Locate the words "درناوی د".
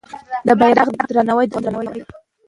1.09-1.51